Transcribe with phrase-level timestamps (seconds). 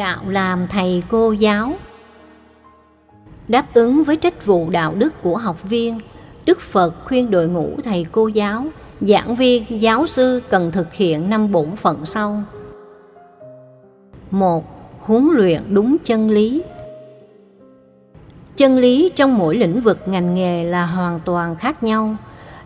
[0.00, 1.72] đạo làm thầy cô giáo.
[3.48, 6.00] Đáp ứng với trách vụ đạo đức của học viên,
[6.44, 8.64] đức phật khuyên đội ngũ thầy cô giáo,
[9.00, 12.42] giảng viên, giáo sư cần thực hiện năm bổn phận sau.
[14.30, 14.64] Một,
[15.00, 16.62] huấn luyện đúng chân lý.
[18.56, 22.16] Chân lý trong mỗi lĩnh vực ngành nghề là hoàn toàn khác nhau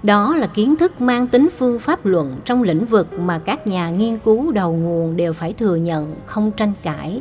[0.04, 3.90] đó là kiến thức mang tính phương pháp luận trong lĩnh vực mà các nhà
[3.90, 7.20] nghiên cứu đầu nguồn đều phải thừa nhận, không tranh cãi.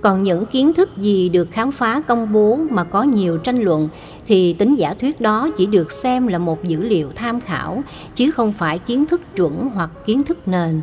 [0.00, 3.88] Còn những kiến thức gì được khám phá công bố mà có nhiều tranh luận
[4.26, 7.82] thì tính giả thuyết đó chỉ được xem là một dữ liệu tham khảo,
[8.14, 10.80] chứ không phải kiến thức chuẩn hoặc kiến thức nền.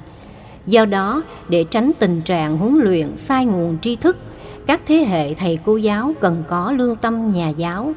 [0.66, 4.18] Do đó, để tránh tình trạng huấn luyện sai nguồn tri thức,
[4.66, 7.94] các thế hệ thầy cô giáo cần có lương tâm nhà giáo.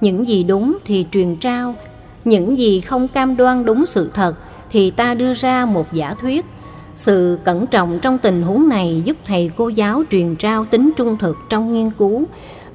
[0.00, 1.74] Những gì đúng thì truyền trao
[2.24, 4.34] những gì không cam đoan đúng sự thật
[4.70, 6.46] thì ta đưa ra một giả thuyết.
[6.96, 11.16] Sự cẩn trọng trong tình huống này giúp thầy cô giáo truyền trao tính trung
[11.18, 12.24] thực trong nghiên cứu.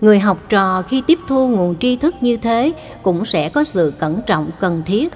[0.02, 3.94] Người học trò khi tiếp thu nguồn tri thức như thế cũng sẽ có sự
[4.00, 5.14] cẩn trọng cần thiết.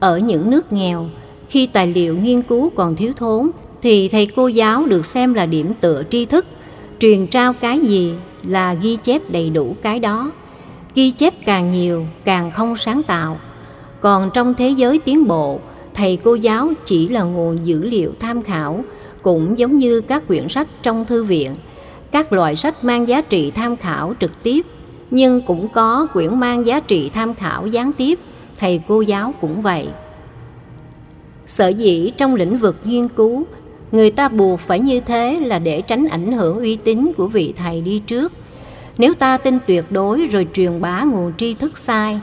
[0.00, 1.06] Ở những nước nghèo,
[1.48, 3.50] khi tài liệu nghiên cứu còn thiếu thốn
[3.82, 6.46] thì thầy cô giáo được xem là điểm tựa tri thức.
[7.00, 10.30] Truyền trao cái gì là ghi chép đầy đủ cái đó
[10.94, 13.38] ghi chép càng nhiều, càng không sáng tạo.
[14.00, 15.60] Còn trong thế giới tiến bộ,
[15.94, 18.84] thầy cô giáo chỉ là nguồn dữ liệu tham khảo,
[19.22, 21.54] cũng giống như các quyển sách trong thư viện.
[22.10, 24.66] Các loại sách mang giá trị tham khảo trực tiếp,
[25.10, 28.18] nhưng cũng có quyển mang giá trị tham khảo gián tiếp,
[28.58, 29.88] thầy cô giáo cũng vậy.
[31.46, 33.46] Sở dĩ trong lĩnh vực nghiên cứu,
[33.92, 37.54] người ta buộc phải như thế là để tránh ảnh hưởng uy tín của vị
[37.56, 38.32] thầy đi trước
[38.98, 42.20] nếu ta tin tuyệt đối rồi truyền bá nguồn tri thức sai,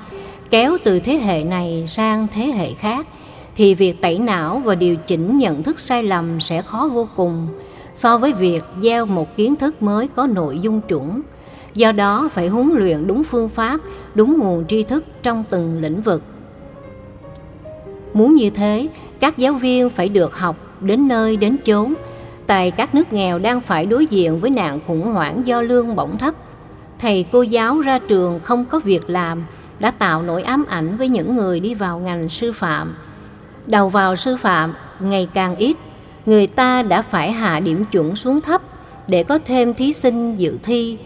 [0.49, 3.07] kéo từ thế hệ này sang thế hệ khác,
[3.55, 7.47] thì việc tẩy não và điều chỉnh nhận thức sai lầm sẽ khó vô cùng
[7.93, 11.21] so với việc gieo một kiến thức mới có nội dung chuẩn.
[11.73, 13.79] Do đó, phải huấn luyện đúng phương pháp,
[14.15, 16.23] đúng nguồn tri thức trong từng lĩnh vực.
[18.13, 18.87] Muốn như thế,
[19.19, 21.93] các giáo viên phải được học đến nơi đến chốn.
[22.47, 26.17] Tại các nước nghèo đang phải đối diện với nạn khủng hoảng do lương bổng
[26.17, 26.33] thấp
[27.01, 29.43] thầy cô giáo ra trường không có việc làm,
[29.79, 32.95] đã tạo nỗi ám ảnh với những người đi vào ngành sư phạm.
[33.65, 35.77] Đầu vào sư phạm, ngày càng ít,
[36.25, 38.61] người ta đã phải hạ điểm chuẩn xuống thấp
[39.07, 40.97] để có thêm thí sinh dự thi.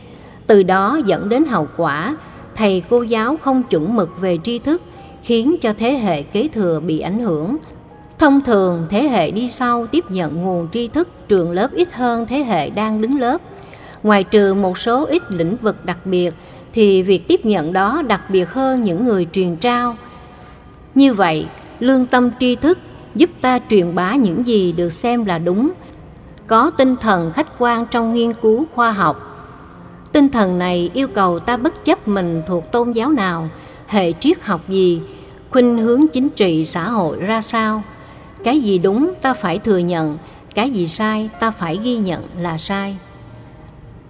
[0.47, 2.17] Từ đó dẫn đến hậu quả,
[2.55, 4.81] thầy cô giáo không chuẩn mực về tri thức,
[5.23, 7.57] khiến cho thế hệ kế thừa bị ảnh hưởng.
[8.19, 12.25] Thông thường, thế hệ đi sau tiếp nhận nguồn tri thức trường lớp ít hơn
[12.25, 13.41] thế hệ đang đứng lớp
[14.05, 16.33] ngoài trừ một số ít lĩnh vực đặc biệt,
[16.73, 19.95] thì việc tiếp nhận đó đặc biệt hơn những người truyền trao.
[20.95, 21.47] Như vậy,
[21.79, 22.79] lương tâm tri thức
[23.16, 25.71] giúp ta truyền bá những gì được xem là đúng.
[26.47, 29.45] Có tinh thần khách quan trong nghiên cứu khoa học.
[30.11, 33.49] Tinh thần này yêu cầu ta bất chấp mình thuộc tôn giáo nào,
[33.87, 35.01] hệ triết học gì,
[35.49, 37.83] khuynh hướng chính trị xã hội ra sao.
[38.43, 40.17] Cái gì đúng ta phải thừa nhận,
[40.55, 42.97] cái gì sai ta phải ghi nhận là sai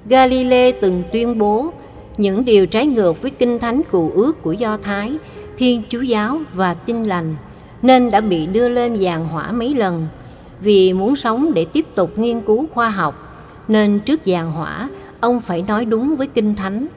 [0.09, 1.71] galilei từng tuyên bố,
[2.17, 5.17] những điều trái ngược với kinh thánh cụ ước của do thái,
[5.57, 7.35] thiên chúa giáo và tin lành,
[7.81, 10.07] nên đã bị đưa lên giàn hỏa mấy lần.
[10.59, 14.89] Vì muốn sống để tiếp tục nghiên cứu khoa học, nên trước giàn hỏa,
[15.19, 16.87] ông phải nói đúng với kinh thánh.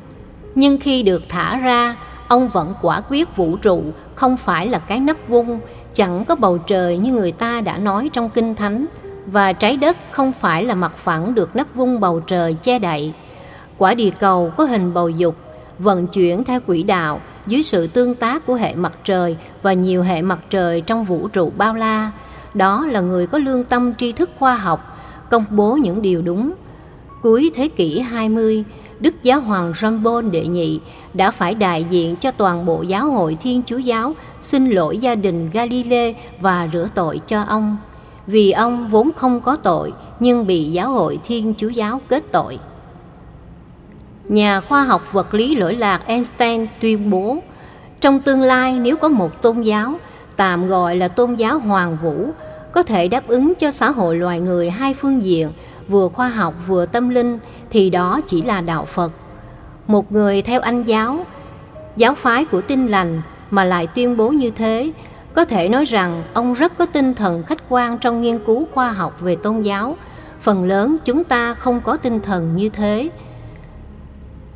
[0.55, 1.97] Nhưng khi được thả ra,
[2.29, 3.83] ông vẫn quả quyết vũ trụ,
[4.15, 5.61] không phải là cái nắp vung,
[5.95, 8.87] chẳng có bầu trời như người ta đã nói trong kinh thánh
[9.33, 13.13] và trái đất không phải là mặt phẳng được nắp vung bầu trời che đậy.
[13.79, 15.37] Quả địa cầu có hình bầu dục
[15.79, 20.03] vận chuyển theo quỹ đạo dưới sự tương tác của hệ mặt trời và nhiều
[20.03, 22.11] hệ mặt trời trong vũ trụ bao la.
[22.55, 24.97] Đó là người có lương tâm tri thức khoa học
[25.31, 26.53] công bố những điều đúng.
[27.23, 28.65] Cuối thế kỷ 20
[29.01, 30.81] Đức Giáo hoàng John Paul đệ nhị
[31.15, 35.15] đã phải đại diện cho toàn bộ giáo hội Thiên Chúa Giáo xin lỗi gia
[35.15, 37.77] đình Galilei và rửa tội cho ông,
[38.29, 42.59] vì ông vốn không có tội nhưng bị giáo hội Thiên Chúa Giáo kết tội.
[44.25, 47.39] Nhà khoa học vật lý lỗi lạc Einstein tuyên bố,
[48.01, 49.95] trong tương lai nếu có một tôn giáo,
[50.37, 52.31] tạm gọi là tôn giáo hoàng vũ,
[52.73, 55.51] có thể đáp ứng cho xã hội loài người hai phương diện
[55.89, 57.39] vừa khoa học vừa tâm linh
[57.71, 59.13] thì đó chỉ là đạo Phật.
[59.87, 61.27] Một người theo anh giáo,
[61.97, 64.93] giáo phái của tinh lành mà lại tuyên bố như thế,
[65.35, 68.93] có thể nói rằng ông rất có tinh thần khách quan trong nghiên cứu khoa
[68.93, 69.97] học về tôn giáo.
[70.41, 73.11] Phần lớn chúng ta không có tinh thần như thế.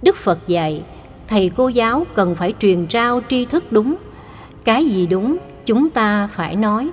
[0.02, 0.84] Đức Phật dạy,
[1.28, 3.96] thầy cô giáo cần phải truyền trao tri thức đúng.
[4.64, 5.36] Cái gì đúng,
[5.66, 6.90] chúng ta phải nói,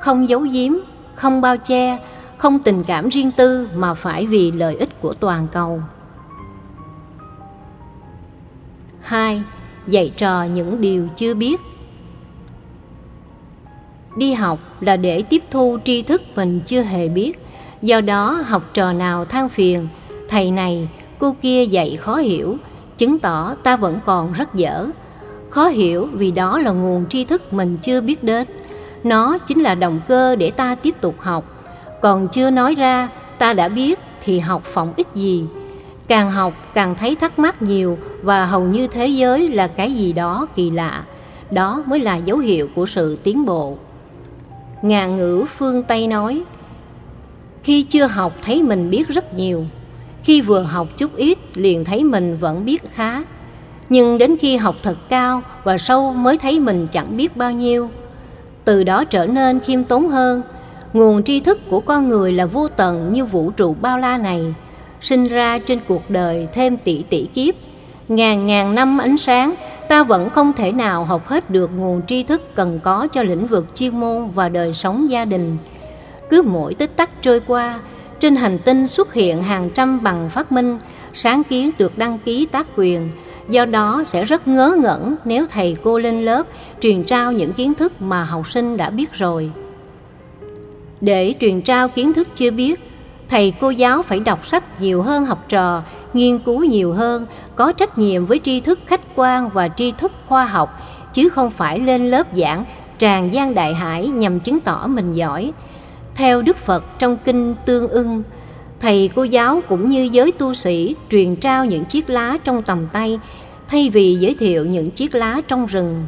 [0.00, 0.72] không giấu giếm,
[1.14, 1.98] không bao che,
[2.36, 5.82] không tình cảm riêng tư mà phải vì lợi ích của toàn cầu.
[9.00, 9.42] 2.
[9.86, 11.60] Dạy trò những điều chưa biết
[14.16, 17.38] Đi học là để tiếp thu tri thức mình chưa hề biết.
[17.82, 19.88] Do đó học trò nào than phiền
[20.28, 22.56] Thầy này, cô kia dạy khó hiểu
[22.98, 24.86] Chứng tỏ ta vẫn còn rất dở.
[25.50, 28.46] Khó hiểu vì đó là nguồn tri thức mình chưa biết đến.
[29.04, 31.44] Nó chính là động cơ để ta tiếp tục học.
[32.02, 33.08] Còn chưa nói ra
[33.38, 35.44] ta đã biết thì học phỏng ích gì.
[36.08, 40.12] Càng học càng thấy thắc mắc nhiều Và hầu như thế giới là cái gì
[40.12, 41.04] đó kỳ lạ.
[41.50, 43.78] Đó mới là dấu hiệu của sự tiến bộ.
[44.82, 46.42] Ngàn ngữ phương Tây nói,
[47.62, 49.64] Khi chưa học thấy mình biết rất nhiều,
[50.22, 53.22] Khi vừa học chút ít liền thấy mình vẫn biết khá.
[53.88, 57.90] Nhưng đến khi học thật cao và sâu mới thấy mình chẳng biết bao nhiêu.
[58.64, 60.42] Từ đó trở nên khiêm tốn hơn.
[60.92, 64.54] Nguồn tri thức của con người là vô tận như vũ trụ bao la này,
[65.00, 67.54] Sinh ra trên cuộc đời thêm tỷ tỷ kiếp.
[68.08, 69.54] Ngàn ngàn năm ánh sáng
[69.88, 73.46] ta vẫn không thể nào học hết được nguồn tri thức cần có cho lĩnh
[73.46, 75.56] vực chuyên môn và đời sống gia đình.
[76.30, 77.80] Cứ mỗi tích tắc trôi qua,
[78.20, 80.78] trên hành tinh xuất hiện hàng trăm bằng phát minh,
[81.14, 83.08] sáng kiến được đăng ký tác quyền.
[83.48, 86.46] Do đó sẽ rất ngớ ngẩn nếu thầy cô lên lớp
[86.80, 89.50] truyền trao những kiến thức mà học sinh đã biết rồi.
[91.00, 92.80] Để truyền trao kiến thức chưa biết,
[93.28, 95.82] thầy cô giáo phải đọc sách nhiều hơn học trò
[96.16, 97.26] nghiên cứu nhiều hơn,
[97.56, 100.82] có trách nhiệm với tri thức khách quan và tri thức khoa học,
[101.12, 102.64] chứ không phải lên lớp giảng
[102.98, 105.52] tràn gian đại hải nhằm chứng tỏ mình giỏi.
[106.14, 108.22] Theo Đức Phật trong kinh Tương ưng,
[108.80, 112.86] thầy cô giáo cũng như giới tu sĩ truyền trao những chiếc lá trong tầm
[112.92, 113.20] tay
[113.68, 116.06] thay vì giới thiệu những chiếc lá trong rừng.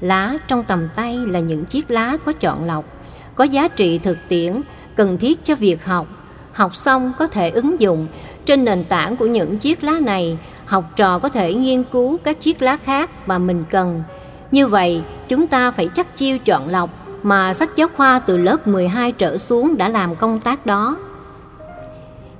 [0.00, 2.84] Lá trong tầm tay là những chiếc lá có chọn lọc,
[3.34, 4.60] có giá trị thực tiễn,
[4.96, 6.23] cần thiết cho việc học.
[6.54, 8.06] Học xong có thể ứng dụng
[8.46, 12.40] trên nền tảng của những chiếc lá này, học trò có thể nghiên cứu các
[12.40, 14.02] chiếc lá khác mà mình cần.
[14.50, 16.90] Như vậy, chúng ta phải chắc chiêu chọn lọc
[17.22, 20.96] mà sách giáo khoa từ lớp 12 trở xuống đã làm công tác đó.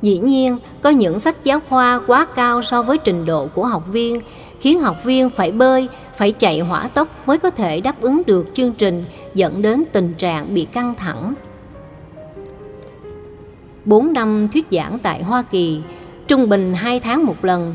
[0.02, 3.84] Dĩ nhiên, có những sách giáo khoa quá cao so với trình độ của học
[3.87, 4.20] viên,
[4.60, 8.46] khiến học viên phải bơi, phải chạy hỏa tốc mới có thể đáp ứng được
[8.55, 11.34] chương trình dẫn đến tình trạng bị căng thẳng.
[13.84, 15.81] 4 năm thuyết giảng tại Hoa Kỳ,
[16.28, 17.75] trung bình 2 tháng một lần.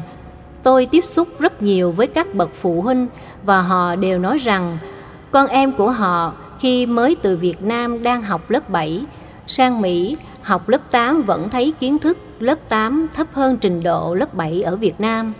[0.64, 3.08] Tôi tiếp xúc rất nhiều với các bậc phụ huynh
[3.44, 4.78] và họ đều nói rằng
[5.32, 9.06] con em của họ khi mới từ Việt Nam đang học lớp 7
[9.48, 14.14] sang Mỹ học lớp 8 vẫn thấy kiến thức lớp 8 thấp hơn trình độ
[14.14, 15.34] lớp 7 ở Việt Nam.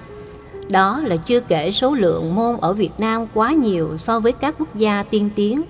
[0.70, 4.56] Đó là chưa kể số lượng môn ở Việt Nam quá nhiều so với các
[4.60, 5.62] quốc gia tiên tiến.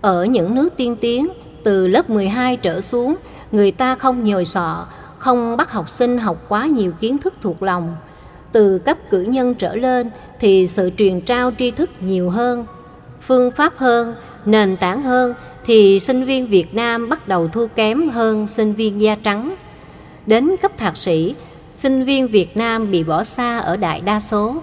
[0.00, 1.28] Ở những nước tiên tiến,
[1.66, 3.16] từ lớp 12 trở xuống
[3.52, 4.86] người ta không nhồi sọ,
[5.18, 7.96] không bắt học sinh học quá nhiều kiến thức thuộc lòng.
[8.52, 10.10] Từ cấp cử nhân trở lên
[10.40, 12.66] thì sự truyền trao tri thức nhiều hơn,
[13.26, 14.14] phương pháp hơn,
[14.44, 15.34] nền tảng hơn
[15.64, 19.54] thì sinh viên Việt Nam bắt đầu thua kém hơn sinh viên da trắng.
[20.26, 21.34] Đến cấp thạc sĩ,
[21.74, 24.56] sinh viên Việt Nam bị bỏ xa ở đại đa số.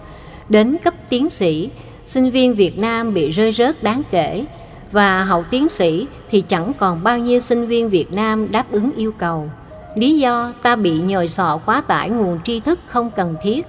[0.49, 1.69] Đến cấp tiến sĩ,
[2.05, 4.45] sinh viên Việt Nam bị rơi rớt đáng kể
[4.93, 8.91] và hậu tiến sĩ thì chẳng còn bao nhiêu sinh viên Việt Nam đáp ứng
[8.95, 9.49] yêu cầu.
[9.95, 13.67] Lý do ta bị nhồi sọ quá tải nguồn tri thức không cần thiết,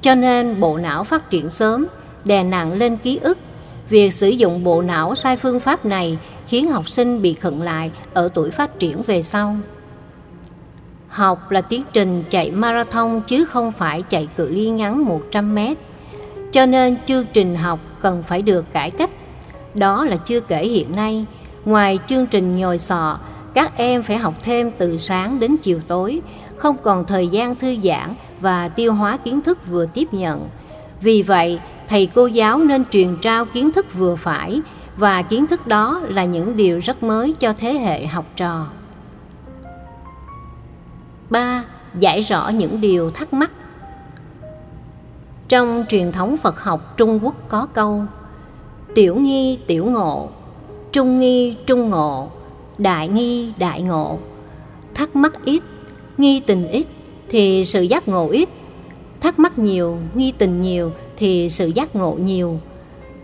[0.00, 1.86] cho nên bộ não phát triển sớm,
[2.24, 3.38] đè nặng lên ký ức.
[3.88, 7.90] Việc sử dụng bộ não sai phương pháp này khiến học sinh bị khựng lại
[8.14, 9.56] ở tuổi phát triển về sau.
[11.08, 15.78] Học là tiến trình chạy marathon chứ không phải chạy cự ly ngắn 100 mét.
[16.52, 19.10] Cho nên chương trình học cần phải được cải cách
[19.76, 21.26] đó là chưa kể hiện nay,
[21.64, 23.18] ngoài chương trình nhồi sọ,
[23.54, 26.20] các em phải học thêm từ sáng đến chiều tối,
[26.56, 30.48] không còn thời gian thư giãn và tiêu hóa kiến thức vừa tiếp nhận.
[31.00, 34.60] Vì vậy, thầy cô giáo nên truyền trao kiến thức vừa phải
[34.96, 38.66] và kiến thức đó là những điều rất mới cho thế hệ học trò.
[41.30, 41.64] 3.
[41.98, 43.50] Giải rõ những điều thắc mắc
[45.48, 48.04] Trong truyền thống Phật học Trung Quốc có câu
[48.96, 50.28] tiểu nghi, tiểu ngộ,
[50.92, 52.28] trung nghi, trung ngộ,
[52.78, 54.18] đại nghi, đại ngộ.
[54.94, 55.62] Thắc mắc ít,
[56.18, 56.86] nghi tình ít
[57.28, 58.48] thì sự giác ngộ ít.
[59.20, 62.60] Thắc mắc nhiều, nghi tình nhiều thì sự giác ngộ nhiều.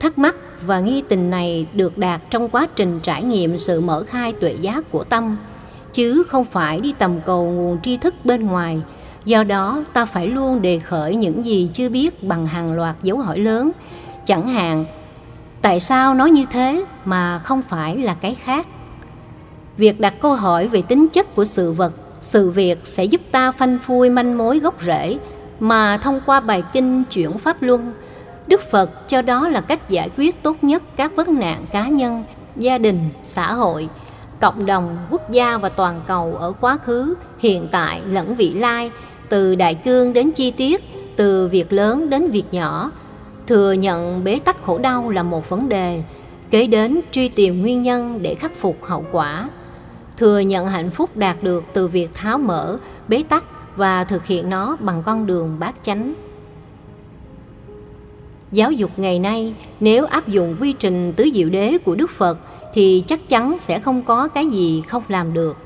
[0.00, 0.34] Thắc mắc
[0.66, 4.52] và nghi tình này được đạt trong quá trình trải nghiệm sự mở khai tuệ
[4.60, 5.36] giác của tâm,
[5.92, 8.80] chứ không phải đi tầm cầu nguồn tri thức bên ngoài.
[9.24, 13.18] Do đó, ta phải luôn đề khởi những gì chưa biết bằng hàng loạt dấu
[13.18, 13.70] hỏi lớn.
[14.26, 14.84] Chẳng hạn
[15.62, 18.66] tại sao nói như thế mà không phải là cái khác
[19.76, 23.52] Việc đặt câu hỏi về tính chất của sự vật, sự việc sẽ giúp ta
[23.52, 25.18] phanh phui manh mối gốc rễ
[25.60, 27.92] mà thông qua bài kinh chuyển pháp luân,
[28.46, 32.24] Đức Phật cho đó là cách giải quyết tốt nhất các vấn nạn cá nhân,
[32.56, 33.88] gia đình, xã hội,
[34.40, 38.90] cộng đồng, quốc gia và toàn cầu ở quá khứ, hiện tại lẫn vị lai,
[39.28, 40.84] từ đại cương đến chi tiết,
[41.16, 42.90] từ việc lớn đến việc nhỏ.
[43.46, 46.02] Thừa nhận bế tắc khổ đau là một vấn đề,
[46.50, 49.48] kế đến truy tìm nguyên nhân để khắc phục hậu quả.
[50.16, 53.44] Thừa nhận hạnh phúc đạt được từ việc tháo mở, bế tắc
[53.76, 56.14] và thực hiện nó bằng con đường bát chánh.
[58.52, 62.38] Giáo dục ngày nay nếu áp dụng quy trình tứ diệu đế của Đức Phật
[62.74, 65.56] thì chắc chắn sẽ không có cái gì không làm được.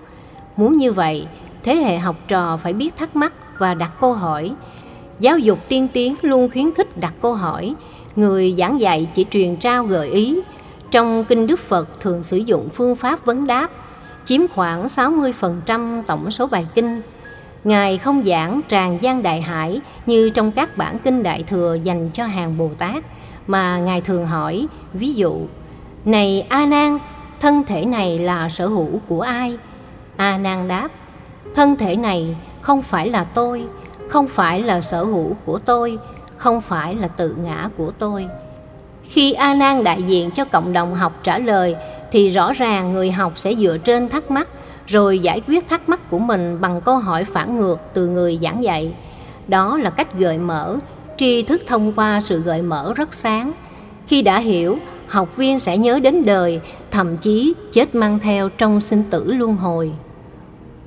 [0.56, 1.26] Muốn như vậy,
[1.62, 4.54] thế hệ học trò phải biết thắc mắc và đặt câu hỏi.
[5.20, 7.74] Giáo dục tiên tiến luôn khuyến khích đặt câu hỏi,
[8.16, 10.40] người giảng dạy chỉ truyền trao gợi ý.
[10.90, 13.70] Trong kinh Đức Phật thường sử dụng phương pháp vấn đáp,
[14.24, 17.02] chiếm khoảng 60% tổng số bài kinh.
[17.64, 22.10] Ngài không giảng tràn gian đại hải như trong các bản kinh đại thừa dành
[22.10, 23.04] cho hàng Bồ Tát,
[23.46, 25.40] mà Ngài thường hỏi, ví dụ,
[26.04, 26.98] Này A Nan,
[27.40, 29.58] thân thể này là sở hữu của ai?
[30.16, 30.88] A Nan đáp,
[31.54, 33.64] thân thể này không phải là tôi,
[34.08, 35.98] không phải là sở hữu của tôi,
[36.36, 38.28] không phải là tự ngã của tôi.
[39.02, 41.76] Khi A Nan đại diện cho cộng đồng học trả lời
[42.12, 44.48] thì rõ ràng người học sẽ dựa trên thắc mắc
[44.86, 48.64] rồi giải quyết thắc mắc của mình bằng câu hỏi phản ngược từ người giảng
[48.64, 48.94] dạy.
[49.48, 50.76] Đó là cách gợi mở,
[51.16, 53.52] tri thức thông qua sự gợi mở rất sáng.
[54.06, 56.60] Khi đã hiểu, học viên sẽ nhớ đến đời,
[56.90, 59.92] thậm chí chết mang theo trong sinh tử luân hồi.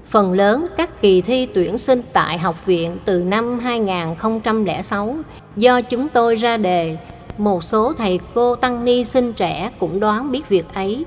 [0.09, 5.15] Phần lớn các kỳ thi tuyển sinh tại học viện từ năm 2006
[5.55, 6.97] do chúng tôi ra đề,
[7.37, 11.05] một số thầy cô tăng ni sinh trẻ cũng đoán biết việc ấy.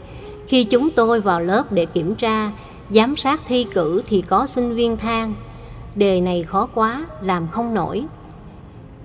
[0.48, 2.50] Khi chúng tôi vào lớp để kiểm tra,
[2.90, 5.34] giám sát thi cử thì có sinh viên than
[5.94, 8.04] đề này khó quá làm không nổi.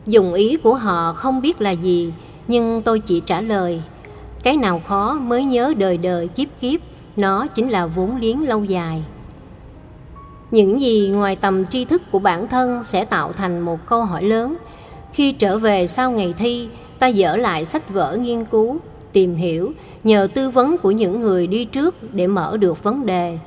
[0.06, 2.14] Dùng ý của họ không biết là gì
[2.48, 3.82] nhưng tôi chỉ trả lời
[4.44, 6.82] cái nào khó mới nhớ đời đời kiếp kiếp
[7.16, 9.04] nó chính là vốn liếng lâu dài
[10.52, 14.24] những gì ngoài tầm tri thức của bản thân sẽ tạo thành một câu hỏi
[14.24, 14.56] lớn.
[15.14, 18.78] Khi trở về sau ngày thi, ta dở lại sách vở nghiên cứu,
[19.14, 19.72] tìm hiểu,
[20.04, 23.38] nhờ tư vấn của những người đi trước để mở được vấn đề.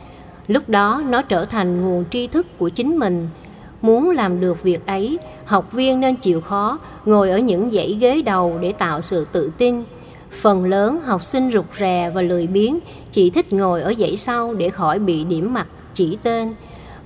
[0.47, 3.29] Lúc đó, nó trở thành nguồn tri thức của chính mình.
[3.83, 8.23] Muốn làm được việc ấy, học viên nên chịu khó ngồi ở những dãy ghế
[8.23, 9.85] đầu để tạo sự tự tin.
[10.41, 12.79] Phần lớn học sinh rụt rè và lười biếng,
[13.13, 16.55] chỉ thích ngồi ở dãy sau để khỏi bị điểm mặt, chỉ tên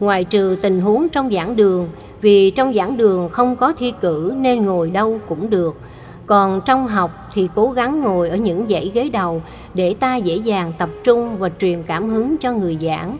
[0.04, 1.88] ngoài trừ tình huống trong giảng đường,
[2.20, 5.80] vì trong giảng đường không có thi cử nên ngồi đâu cũng được.
[6.26, 9.42] Còn trong học thì cố gắng ngồi ở những dãy ghế đầu
[9.74, 13.18] để ta dễ dàng tập trung và truyền cảm hứng cho người giảng.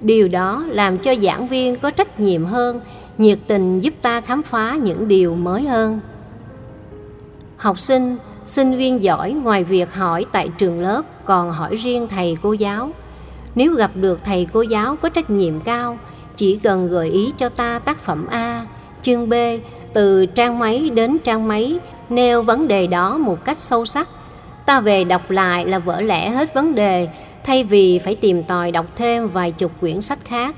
[0.00, 2.80] Điều đó làm cho giảng viên có trách nhiệm hơn,
[3.18, 6.00] nhiệt tình giúp ta khám phá những điều mới hơn.
[7.56, 12.36] Học sinh sinh viên giỏi ngoài việc hỏi tại trường lớp còn hỏi riêng thầy
[12.42, 12.90] cô giáo.
[13.54, 15.98] Nếu gặp được thầy cô giáo có trách nhiệm cao
[16.36, 18.66] chỉ cần gợi ý cho ta tác phẩm a,
[19.02, 19.34] chương b,
[19.92, 24.08] từ trang máy đến trang máy, nêu vấn đề đó một cách sâu sắc.
[24.66, 27.08] Ta về đọc lại là vỡ lẽ hết vấn đề,
[27.44, 30.56] thay vì phải tìm tòi đọc thêm vài chục quyển sách khác.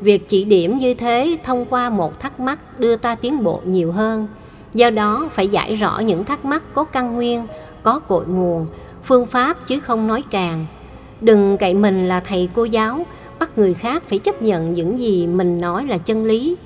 [0.00, 3.92] Việc chỉ điểm như thế thông qua một thắc mắc đưa ta tiến bộ nhiều
[3.92, 4.28] hơn.
[4.74, 7.46] Do đó, phải giải rõ những thắc mắc có căn nguyên,
[7.82, 8.66] có cội nguồn,
[9.04, 10.66] phương pháp chứ không nói càng.
[11.20, 13.06] Đừng cậy mình là thầy cô giáo
[13.44, 16.56] bắt người khác phải chấp nhận những gì mình nói là chân lý.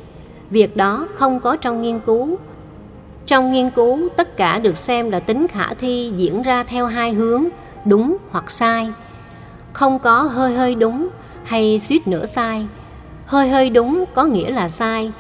[0.51, 2.39] Việc đó không có trong nghiên cứu.
[3.27, 7.13] Trong nghiên cứu, tất cả được xem là tính khả thi diễn ra theo hai
[7.13, 7.45] hướng,
[7.85, 8.89] đúng hoặc sai.
[9.73, 11.09] Không có hơi hơi đúng
[11.45, 12.67] hay suýt nữa sai.
[13.27, 15.13] Hơi hơi đúng có nghĩa là sai.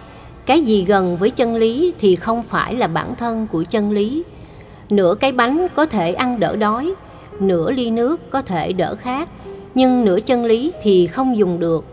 [0.46, 4.22] Cái gì gần với chân lý thì không phải là bản thân của chân lý.
[4.90, 6.94] Nửa cái bánh có thể ăn đỡ đói,
[7.40, 9.28] nửa ly nước có thể đỡ khát
[9.78, 11.84] nhưng nửa chân lý thì không dùng được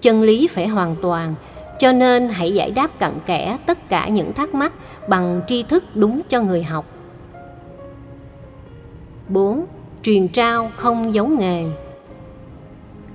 [0.00, 1.34] chân lý phải hoàn toàn
[1.78, 4.72] cho nên hãy giải đáp cặn kẽ tất cả những thắc mắc
[5.08, 6.86] bằng tri thức đúng cho người học
[9.28, 9.64] 4.
[10.02, 11.64] Truyền trao không giống nghề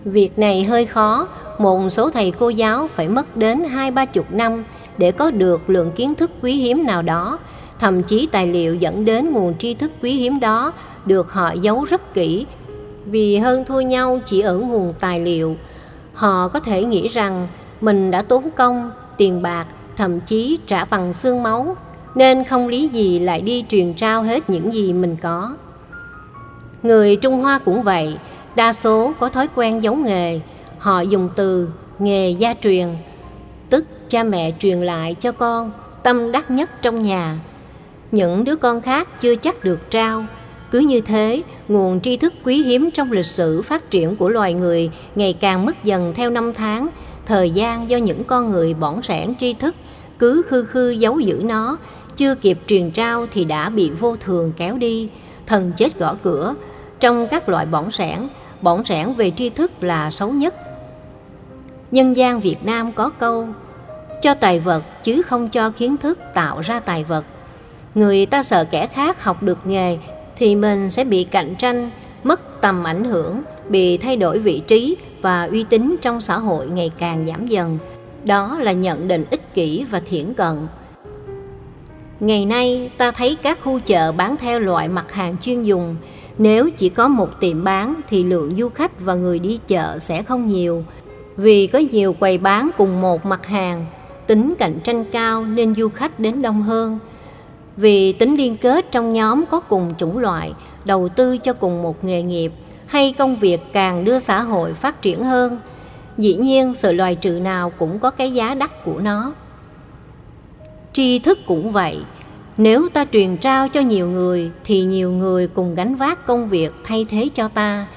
[0.05, 1.27] Việc này hơi khó,
[1.59, 4.63] một số thầy cô giáo phải mất đến hai ba chục năm
[4.97, 7.39] để có được lượng kiến thức quý hiếm nào đó.
[7.79, 10.73] Thậm chí tài liệu dẫn đến nguồn tri thức quý hiếm đó
[11.05, 12.45] được họ giấu rất kỹ
[13.05, 15.55] vì hơn thua nhau chỉ ở nguồn tài liệu.
[16.13, 17.47] Họ có thể nghĩ rằng
[17.81, 19.65] mình đã tốn công, tiền bạc,
[19.97, 21.77] thậm chí trả bằng xương máu,
[22.15, 25.55] nên không lý gì lại đi truyền trao hết những gì mình có.
[26.83, 28.17] Người Trung Hoa cũng vậy,
[28.55, 30.39] đa số có thói quen giấu nghề,
[30.77, 31.69] họ dùng từ
[31.99, 32.87] nghề gia truyền,
[33.69, 35.71] tức cha mẹ truyền lại cho con
[36.03, 37.39] tâm đắc nhất trong nhà.
[38.11, 40.25] Những đứa con khác chưa chắc được trao.
[40.75, 44.53] Cứ như thế, nguồn tri thức quý hiếm trong lịch sử phát triển của loài
[44.53, 46.87] người ngày càng mất dần theo năm tháng,
[47.25, 49.75] thời gian do những con người bỏng sẻn tri thức
[50.19, 51.77] cứ khư khư giấu giữ nó,
[52.17, 55.09] chưa kịp truyền trao thì đã bị vô thường kéo đi,
[55.45, 56.55] thần chết gõ cửa.
[56.99, 58.27] Trong các loại bỏng sẻn,
[58.61, 60.55] bỏng sẻn về tri thức là xấu nhất.
[61.91, 63.47] Nhân gian Việt Nam có câu
[64.21, 67.25] cho tài vật chứ không cho kiến thức tạo ra tài vật.
[67.95, 69.97] Người ta sợ kẻ khác học được nghề
[70.37, 71.89] thì mình sẽ bị cạnh tranh,
[72.23, 76.67] mất tầm ảnh hưởng, bị thay đổi vị trí và uy tín trong xã hội
[76.67, 77.77] ngày càng giảm dần.
[78.23, 80.55] Đó là nhận định ích kỷ và thiển cận.
[82.19, 85.95] Ngày nay ta thấy các khu chợ bán theo loại mặt hàng chuyên dùng.
[86.37, 90.23] Nếu chỉ có một tiệm bán thì lượng du khách và người đi chợ sẽ
[90.23, 90.83] không nhiều.
[91.37, 93.85] Vì có nhiều quầy bán cùng một mặt hàng,
[94.27, 96.99] tính cạnh tranh cao nên du khách đến đông hơn.
[97.77, 100.53] Vì tính liên kết trong nhóm có cùng chủng loại,
[100.85, 102.51] đầu tư cho cùng một nghề nghiệp
[102.85, 105.59] hay công việc càng đưa xã hội phát triển hơn,
[106.17, 109.33] dĩ nhiên sự loài trừ nào cũng có cái giá đắt của nó.
[110.93, 111.97] Tri thức cũng vậy,
[112.57, 116.71] nếu ta truyền trao cho nhiều người thì nhiều người cùng gánh vác công việc
[116.83, 117.87] thay thế cho ta.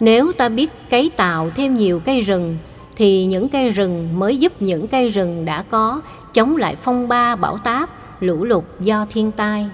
[0.00, 2.56] Nếu ta biết cấy tạo thêm nhiều cây rừng
[2.96, 6.00] thì những cây rừng mới giúp những cây rừng đã có
[6.34, 9.68] chống lại phong ba bão táp, lũ lụt do thiên tai.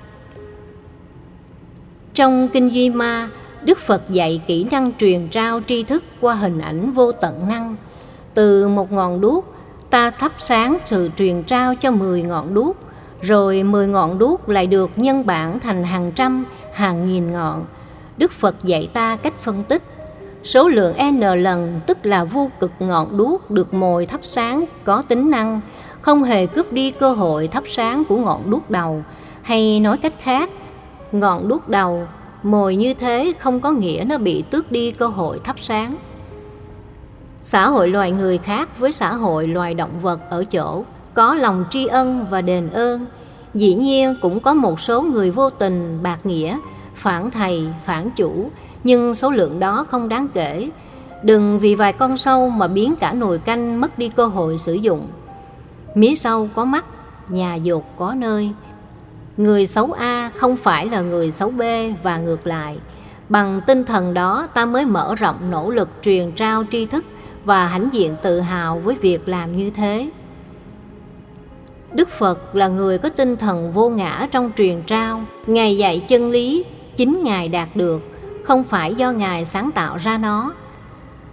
[2.14, 3.28] Trong Kinh Duy Ma,
[3.62, 7.76] Đức Phật dạy kỹ năng truyền trao tri thức qua hình ảnh vô tận năng.
[8.34, 9.54] Từ một ngọn đuốc,
[9.90, 12.76] ta thắp sáng sự truyền trao cho mười ngọn đuốc,
[13.22, 17.64] rồi mười ngọn đuốc lại được nhân bản thành hàng trăm, hàng nghìn ngọn.
[18.16, 19.82] Đức Phật dạy ta cách phân tích
[20.44, 25.02] Số lượng n lần tức là vô cực ngọn đuốc được mồi thắp sáng có
[25.02, 25.60] tính năng,
[26.00, 29.02] không hề cướp đi cơ hội thắp sáng của ngọn đuốc đầu,
[29.42, 30.50] hay nói cách khác,
[31.12, 32.06] ngọn đuốc đầu
[32.42, 35.96] mồi như thế không có nghĩa nó bị tước đi cơ hội thắp sáng.
[37.42, 41.64] Xã hội loài người khác với xã hội loài động vật ở chỗ có lòng
[41.70, 43.06] tri ân và đền ơn,
[43.54, 46.58] dĩ nhiên cũng có một số người vô tình bạc nghĩa,
[46.94, 48.50] phản thầy, phản chủ,
[48.84, 50.70] nhưng số lượng đó không đáng kể.
[51.22, 54.74] Đừng vì vài con sâu mà biến cả nồi canh mất đi cơ hội sử
[54.74, 55.06] dụng.
[55.94, 56.84] Mía sâu có mắt,
[57.28, 58.50] nhà dột có nơi.
[59.36, 61.62] Người xấu A không phải là người xấu B
[62.02, 62.78] và ngược lại.
[63.28, 67.04] Bằng tinh thần đó ta mới mở rộng nỗ lực truyền trao tri thức
[67.44, 70.10] và hãnh diện tự hào với việc làm như thế.
[71.92, 76.30] Đức Phật là người có tinh thần vô ngã trong truyền trao, Ngài dạy chân
[76.30, 76.64] lý,
[76.96, 78.13] chính Ngài đạt được
[78.44, 80.52] không phải do Ngài sáng tạo ra nó.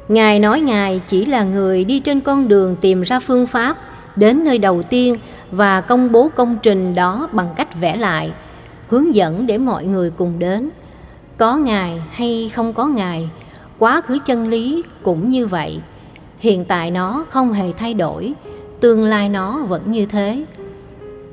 [0.07, 3.77] Ngài nói Ngài chỉ là người đi trên con đường tìm ra phương pháp,
[4.15, 5.17] đến nơi đầu tiên
[5.51, 8.31] và công bố công trình đó bằng cách vẽ lại,
[8.87, 10.69] hướng dẫn để mọi người cùng đến.
[11.37, 13.29] Có Ngài hay không có Ngài,
[13.79, 15.79] quá khứ chân lý cũng như vậy.
[16.39, 18.33] Hiện tại nó không hề thay đổi,
[18.79, 20.45] tương lai nó vẫn như thế.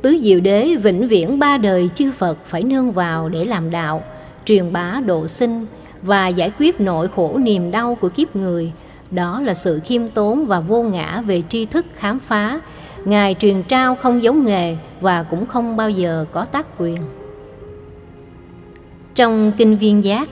[0.03, 4.03] Tứ Diệu Đế vĩnh viễn ba đời chư Phật phải nương vào để làm đạo,
[4.49, 5.67] truyền bá độ sinh
[6.03, 8.73] và giải quyết nỗi khổ niềm đau của kiếp người.
[9.11, 12.61] Đó là sự khiêm tốn và vô ngã về tri thức khám phá.
[13.05, 16.99] Ngài truyền trao không giống nghề và cũng không bao giờ có tác quyền.
[19.15, 20.29] Trong Kinh Viên Giác,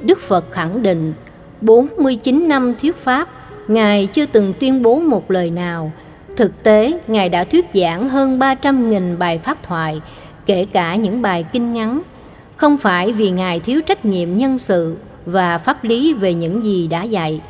[0.00, 1.12] Đức Phật khẳng định
[1.60, 3.28] 49 năm thuyết Pháp,
[3.68, 5.92] Ngài chưa từng tuyên bố một lời nào.
[6.36, 10.00] Thực tế, Ngài đã thuyết giảng hơn 300.000 bài pháp thoại,
[10.46, 12.02] kể cả những bài kinh ngắn
[12.56, 16.88] không phải vì Ngài thiếu trách nhiệm nhân sự và pháp lý về những gì
[16.88, 17.40] đã dạy.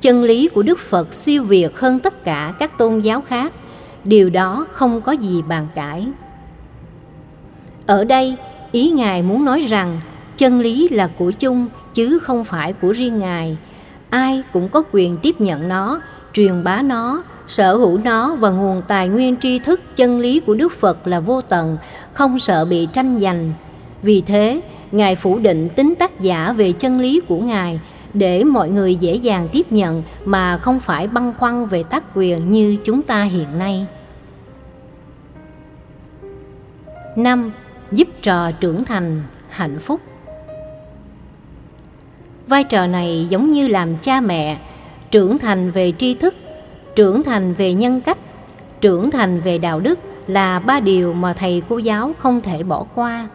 [0.00, 3.52] Chân lý của Đức Phật siêu việt hơn tất cả các tôn giáo khác,
[4.04, 6.06] điều đó không có gì bàn cãi.
[7.86, 8.36] Ở đây,
[8.72, 10.00] ý Ngài muốn nói rằng
[10.36, 13.56] chân lý là của chung chứ không phải của riêng Ngài.
[14.10, 16.00] Ai cũng có quyền tiếp nhận nó,
[16.32, 20.54] truyền bá nó, sở hữu nó và nguồn tài nguyên tri thức chân lý của
[20.54, 21.76] Đức Phật là vô tận,
[22.12, 23.52] không sợ bị tranh giành,
[24.04, 24.60] vì thế,
[24.92, 27.80] Ngài phủ định tính tác giả về chân lý của Ngài
[28.14, 32.52] để mọi người dễ dàng tiếp nhận mà không phải băn khoăn về tác quyền
[32.52, 33.86] như chúng ta hiện nay.
[37.16, 37.52] 5.
[37.92, 40.00] Giúp trò trưởng thành, hạnh phúc
[42.46, 44.58] Vai trò này giống như làm cha mẹ,
[45.10, 46.34] trưởng thành về tri thức,
[46.96, 48.18] trưởng thành về nhân cách,
[48.80, 52.84] trưởng thành về đạo đức là ba điều mà thầy cô giáo không thể bỏ
[52.94, 53.28] qua.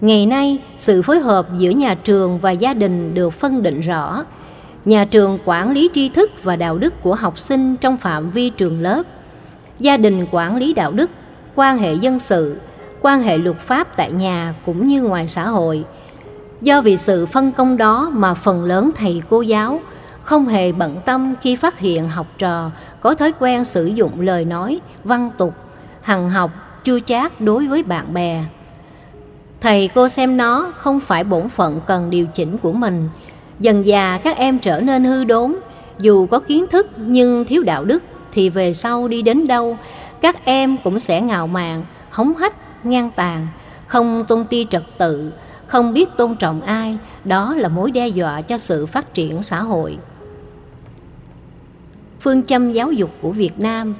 [0.00, 4.24] Ngày nay, sự phối hợp giữa nhà trường và gia đình được phân định rõ.
[4.84, 8.50] Nhà trường quản lý tri thức và đạo đức của học sinh trong phạm vi
[8.50, 9.02] trường lớp.
[9.78, 11.10] Gia đình quản lý đạo đức,
[11.54, 12.60] quan hệ dân sự,
[13.02, 15.84] quan hệ luật pháp tại nhà cũng như ngoài xã hội.
[16.60, 19.80] Do vì sự phân công đó mà phần lớn thầy cô giáo
[20.22, 24.44] không hề bận tâm khi phát hiện học trò có thói quen sử dụng lời
[24.44, 25.54] nói, văn tục,
[26.00, 26.50] hằng học,
[26.84, 28.44] chua chát đối với bạn bè.
[29.60, 33.08] Thầy cô xem nó không phải bổn phận cần điều chỉnh của mình.
[33.60, 35.56] Dần già các em trở nên hư đốn,
[35.98, 39.76] dù có kiến thức nhưng thiếu đạo đức thì về sau đi đến đâu,
[40.20, 43.46] các em cũng sẽ ngạo mạn, hống hách, ngang tàn,
[43.86, 45.32] không tôn ti trật tự,
[45.66, 49.62] không biết tôn trọng ai, đó là mối đe dọa cho sự phát triển xã
[49.62, 49.98] hội.
[52.20, 53.94] Phương châm giáo dục của Việt Nam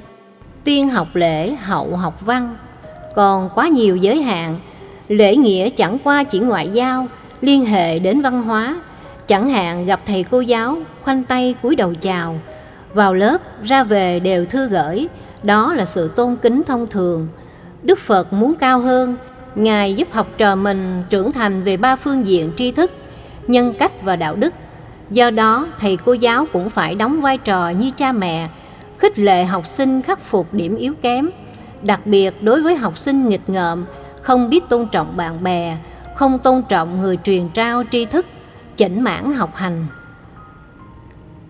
[0.63, 2.55] Tiên học lễ, hậu học văn
[3.15, 4.59] Còn quá nhiều giới hạn
[5.09, 7.07] Lễ nghĩa chẳng qua chỉ ngoại giao
[7.41, 8.81] Liên hệ đến văn hóa.
[9.27, 12.39] Chẳng hạn gặp thầy cô giáo Khoanh tay cúi đầu chào.
[12.93, 15.07] Vào lớp ra về đều thư gửi.
[15.43, 17.27] Đó là sự tôn kính thông thường.
[17.83, 19.15] Đức Phật muốn cao hơn.
[19.55, 22.91] Ngài giúp học trò mình trưởng thành về ba phương diện tri thức
[23.47, 24.53] Nhân cách và đạo đức.
[25.09, 28.49] Do đó, thầy cô giáo cũng phải đóng vai trò như cha mẹ,
[28.97, 31.29] khích lệ học sinh khắc phục điểm yếu kém,
[31.81, 33.85] đặc biệt đối với học sinh nghịch ngợm,
[34.21, 35.77] không biết tôn trọng bạn bè,
[36.15, 38.25] không tôn trọng người truyền trao tri thức,
[38.77, 39.87] chỉnh mãn học hành.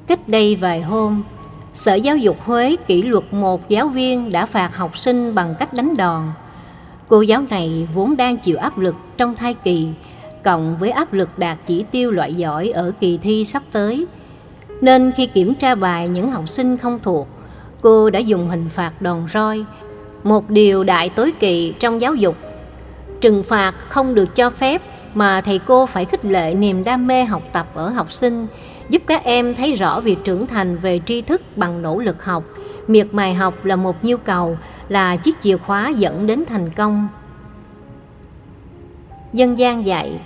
[0.07, 1.23] Cách đây vài hôm,
[1.73, 5.73] Sở Giáo dục Huế kỷ luật một giáo viên đã phạt học sinh bằng cách
[5.73, 6.23] đánh đòn.
[7.07, 9.87] Cô giáo này vốn đang chịu áp lực trong thai kỳ,
[10.43, 14.07] cộng với áp lực đạt chỉ tiêu loại giỏi ở kỳ thi sắp tới.
[14.81, 17.27] Nên khi kiểm tra bài những học sinh không thuộc,
[17.81, 19.65] cô đã dùng hình phạt đòn roi,
[20.23, 22.35] một điều đại tối kỵ trong giáo dục.
[23.21, 24.81] Trừng phạt không được cho phép
[25.13, 28.47] mà thầy cô phải khích lệ niềm đam mê học tập ở học sinh,
[28.89, 32.43] giúp các em thấy rõ việc trưởng thành về tri thức bằng nỗ lực học.
[32.87, 34.57] Miệt mài học là một nhu cầu,
[34.89, 37.07] là chiếc chìa khóa dẫn đến thành công.
[39.33, 40.19] Dân gian dạy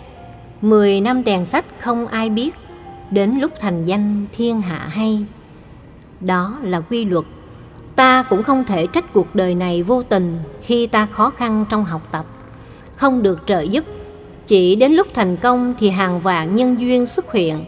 [0.62, 2.56] Mười năm đèn sách không ai biết
[3.12, 5.26] Đến lúc thành danh thiên hạ hay
[6.20, 7.26] Đó là quy luật
[7.96, 11.86] Ta cũng không thể trách cuộc đời này vô tình Khi ta khó khăn trong
[11.86, 12.26] học tập
[12.96, 13.84] không được trợ giúp
[14.48, 17.66] Chỉ đến lúc thành công thì hàng vạn nhân duyên xuất hiện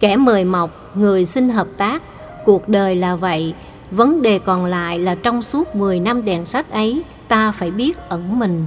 [0.00, 2.02] Kẻ mời mọc, người xin hợp tác
[2.44, 3.54] Cuộc đời là vậy
[3.90, 7.96] Vấn đề còn lại là trong suốt 10 năm đèn sách ấy Ta phải biết
[8.08, 8.66] ẩn mình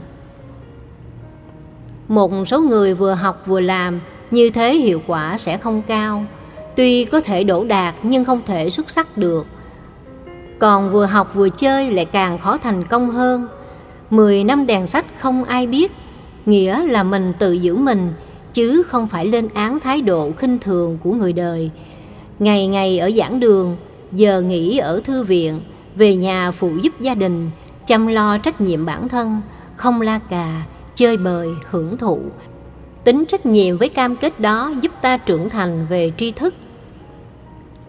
[2.08, 4.00] một số người vừa học vừa làm,
[4.32, 6.26] như thế hiệu quả sẽ không cao.
[6.76, 9.48] Tuy có thể đổ đạt nhưng không thể xuất sắc được.
[10.60, 13.48] Còn vừa học vừa chơi lại càng khó thành công hơn.
[14.10, 15.92] Mười năm đèn sách không ai biết,
[16.46, 18.14] nghĩa là mình tự giữ mình,
[18.54, 21.72] chứ không phải lên án thái độ khinh thường của người đời.
[22.40, 23.78] Ngày ngày ở giảng đường,
[24.12, 25.62] giờ nghỉ ở thư viện,
[25.96, 27.50] về nhà phụ giúp gia đình,
[27.88, 29.42] chăm lo trách nhiệm bản thân,
[29.76, 30.62] không la cà,
[30.96, 32.20] chơi bời, hưởng thụ.
[33.04, 36.54] Tính trách nhiệm với cam kết đó giúp ta trưởng thành về tri thức.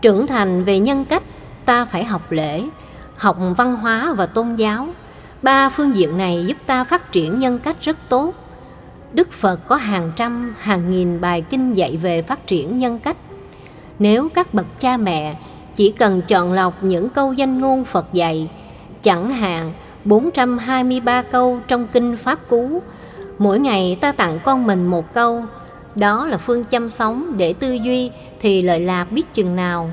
[0.02, 1.22] Trưởng thành về nhân cách,
[1.64, 2.62] ta phải học lễ,
[3.16, 4.88] học văn hóa và tôn giáo.
[5.42, 8.34] Ba phương diện này giúp ta phát triển nhân cách rất tốt.
[9.12, 13.16] Đức Phật có hàng trăm, hàng nghìn bài kinh dạy về phát triển nhân cách.
[13.98, 15.36] Nếu các bậc cha mẹ
[15.76, 18.50] chỉ cần chọn lọc những câu danh ngôn Phật dạy,
[19.02, 19.72] chẳng hạn
[20.04, 22.82] 423 câu trong kinh Pháp Cú
[23.38, 25.42] Mỗi ngày ta tặng con mình một câu
[25.94, 29.90] Đó là phương châm sống để tư duy Thì lợi lạc biết chừng nào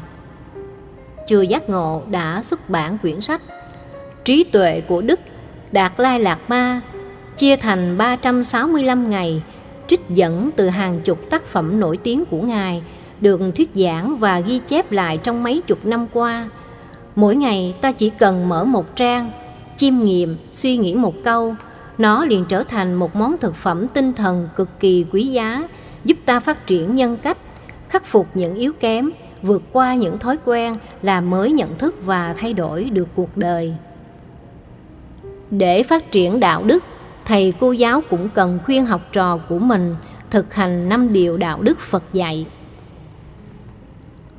[1.27, 3.41] Chùa Giác Ngộ đã xuất bản quyển sách
[4.25, 5.19] Trí tuệ của Đức
[5.75, 6.81] Đạt Lai Lạc Ma
[7.37, 9.41] Chia thành 365 ngày
[9.87, 12.83] Trích dẫn từ hàng chục tác phẩm nổi tiếng của Ngài
[13.21, 16.49] Được thuyết giảng và ghi chép lại trong mấy chục năm qua
[17.15, 19.31] Mỗi ngày ta chỉ cần mở một trang
[19.77, 21.55] Chiêm nghiệm, suy nghĩ một câu
[21.97, 25.67] nó liền trở thành một món thực phẩm tinh thần cực kỳ quý giá,
[26.05, 27.37] giúp ta phát triển nhân cách,
[27.89, 29.09] khắc phục những yếu kém,
[29.41, 33.73] vượt qua những thói quen, làm mới nhận thức và thay đổi được cuộc đời.
[35.57, 36.83] Để phát triển đạo đức,
[37.25, 39.95] thầy cô giáo cũng cần khuyên học trò của mình
[40.29, 42.45] thực hành năm điều đạo đức Phật dạy.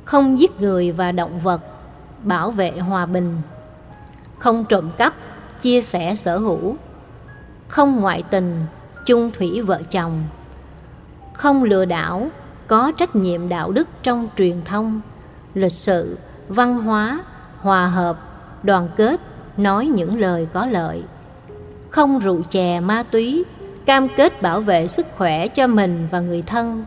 [0.05, 1.61] Không giết người và động vật,
[2.23, 3.41] bảo vệ hòa bình.
[4.39, 5.13] Không trộm cắp,
[5.61, 6.75] chia sẻ sở hữu,
[7.67, 8.65] không ngoại tình,
[9.05, 10.23] chung thủy vợ chồng,
[11.33, 12.27] không lừa đảo,
[12.67, 15.01] có trách nhiệm đạo đức trong truyền thông,
[15.53, 17.19] lịch sự, văn hóa,
[17.61, 18.19] hòa hợp,
[18.63, 19.21] đoàn kết,
[19.57, 21.03] nói những lời có lợi,
[21.89, 23.43] không rượu chè ma túy,
[23.85, 26.83] cam kết bảo vệ sức khỏe cho mình và người thân.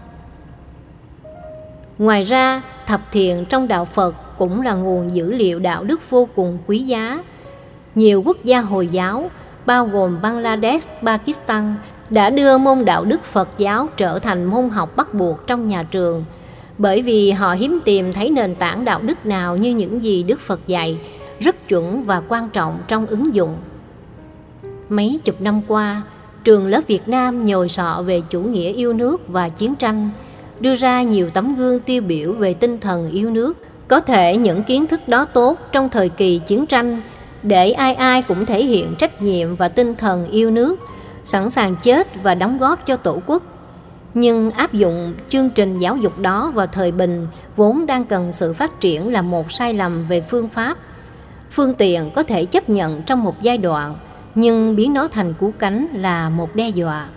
[1.99, 6.29] Ngoài ra, thập thiện trong đạo Phật cũng là nguồn dữ liệu đạo đức vô
[6.37, 7.23] cùng quý giá.
[7.95, 9.31] Nhiều quốc gia Hồi giáo,
[9.67, 11.75] bao gồm Bangladesh, Pakistan,
[12.11, 15.83] đã đưa môn đạo đức Phật giáo trở thành môn học bắt buộc trong nhà
[15.83, 16.25] trường,
[16.79, 20.41] bởi vì họ hiếm tìm thấy nền tảng đạo đức nào như những gì Đức
[20.41, 20.99] Phật dạy,
[21.41, 23.57] rất chuẩn và quan trọng trong ứng dụng.
[24.89, 26.03] Mấy chục năm qua,
[26.45, 30.11] trường lớp Việt Nam nhồi sọ về chủ nghĩa yêu nước và chiến tranh,
[30.61, 33.59] đưa ra nhiều tấm gương tiêu biểu về tinh thần yêu nước.
[33.89, 37.03] Có thể những kiến thức đó tốt trong thời kỳ chiến tranh,
[37.43, 40.81] để ai ai cũng thể hiện trách nhiệm và tinh thần yêu nước,
[41.25, 43.43] sẵn sàng chết và đóng góp cho tổ quốc.
[44.15, 47.27] Nhưng áp dụng chương trình giáo dục đó vào thời bình
[47.57, 50.79] vốn đang cần sự phát triển là một sai lầm về phương pháp.
[51.51, 53.95] Phương tiện có thể chấp nhận trong một giai đoạn,
[54.35, 57.09] nhưng biến nó thành cú cánh là một đe dọa.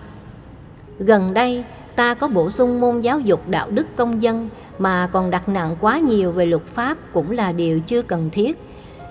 [1.00, 1.63] Gần đây,
[1.96, 5.76] ta có bổ sung môn giáo dục đạo đức công dân mà còn đặt nặng
[5.82, 8.60] quá nhiều về luật pháp cũng là điều chưa cần thiết.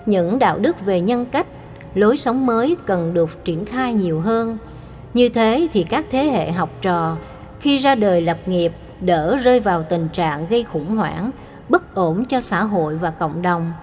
[0.05, 1.47] Những đạo đức về nhân cách,
[1.93, 4.57] lối sống mới cần được triển khai nhiều hơn.
[5.13, 7.17] Như thế thì các thế hệ học trò
[7.59, 11.31] khi ra đời lập nghiệp đỡ rơi vào tình trạng gây khủng hoảng,
[11.69, 13.73] bất ổn cho xã hội và cộng đồng.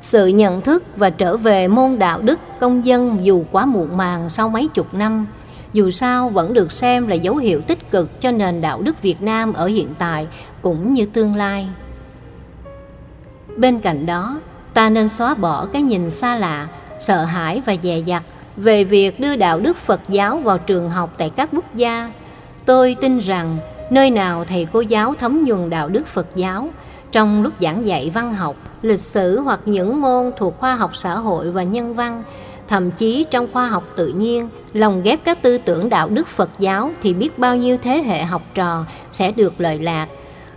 [0.00, 4.28] Sự nhận thức và trở về môn đạo đức công dân dù quá muộn màng
[4.28, 5.26] sau mấy chục năm,
[5.72, 9.22] dù sao vẫn được xem là dấu hiệu tích cực cho nền đạo đức Việt
[9.22, 10.28] Nam ở hiện tại
[10.62, 11.68] cũng như tương lai.
[13.56, 14.40] Bên cạnh đó,
[14.74, 18.22] ta nên xóa bỏ cái nhìn xa lạ, sợ hãi và dè dặt
[18.56, 22.12] về việc đưa đạo đức Phật giáo vào trường học tại các quốc gia.
[22.64, 23.58] Tôi tin rằng
[23.90, 26.70] nơi nào thầy cô giáo thấm nhuần đạo đức Phật giáo
[27.12, 31.14] trong lúc giảng dạy văn học, lịch sử hoặc những môn thuộc khoa học xã
[31.14, 32.22] hội và nhân văn,
[32.68, 36.50] thậm chí trong khoa học tự nhiên, lồng ghép các tư tưởng đạo đức Phật
[36.58, 40.08] giáo thì biết bao nhiêu thế hệ học trò sẽ được lợi lạc.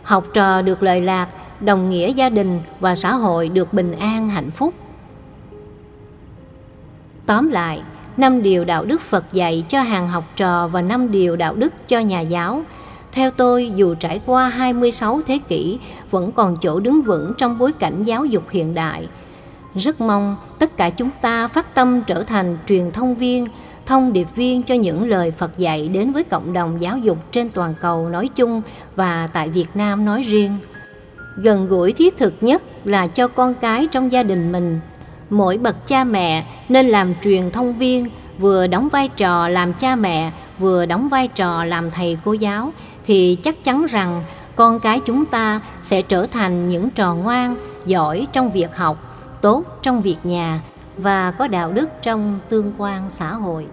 [0.04, 1.28] Học trò được lợi lạc,
[1.62, 4.74] đồng nghĩa gia đình và xã hội được bình an hạnh phúc.
[7.26, 7.82] Tóm lại,
[8.18, 11.74] năm điều đạo đức Phật dạy cho hàng học trò và năm điều đạo đức
[11.88, 12.62] cho nhà giáo.
[13.12, 15.80] Theo tôi, dù trải qua 26 thế kỷ,
[16.12, 19.08] vẫn còn chỗ đứng vững trong bối cảnh giáo dục hiện đại.
[19.76, 23.48] Rất mong tất cả chúng ta phát tâm trở thành truyền thông viên,
[23.86, 27.50] thông điệp viên cho những lời Phật dạy đến với cộng đồng giáo dục trên
[27.50, 28.62] toàn cầu nói chung
[28.96, 30.58] và tại Việt Nam nói riêng.
[31.36, 34.80] Gần gũi thiết thực nhất là cho con cái trong gia đình mình
[35.30, 39.96] mỗi bậc cha mẹ nên làm truyền thông viên vừa đóng vai trò làm cha
[39.96, 42.74] mẹ vừa đóng vai trò làm thầy cô giáo,
[43.06, 44.24] thì chắc chắn rằng
[44.56, 48.98] con cái chúng ta sẽ trở thành những trò ngoan, giỏi trong việc học,
[49.42, 50.62] tốt trong việc nhà
[50.98, 53.68] và có đạo đức trong tương quan xã hội.